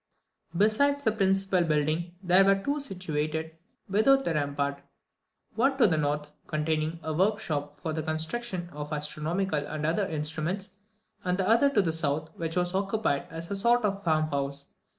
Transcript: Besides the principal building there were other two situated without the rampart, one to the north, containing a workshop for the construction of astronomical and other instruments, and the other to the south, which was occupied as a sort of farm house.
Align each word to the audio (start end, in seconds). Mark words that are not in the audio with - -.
Besides 0.57 1.03
the 1.03 1.11
principal 1.11 1.63
building 1.63 2.15
there 2.23 2.43
were 2.43 2.53
other 2.53 2.63
two 2.63 2.79
situated 2.79 3.55
without 3.87 4.25
the 4.25 4.33
rampart, 4.33 4.81
one 5.53 5.77
to 5.77 5.85
the 5.85 5.95
north, 5.95 6.31
containing 6.47 6.99
a 7.03 7.13
workshop 7.13 7.79
for 7.79 7.93
the 7.93 8.01
construction 8.01 8.71
of 8.71 8.91
astronomical 8.91 9.59
and 9.59 9.85
other 9.85 10.07
instruments, 10.07 10.71
and 11.23 11.37
the 11.37 11.47
other 11.47 11.69
to 11.69 11.83
the 11.83 11.93
south, 11.93 12.31
which 12.35 12.55
was 12.57 12.73
occupied 12.73 13.27
as 13.29 13.51
a 13.51 13.55
sort 13.55 13.85
of 13.85 14.03
farm 14.03 14.29
house. 14.31 14.69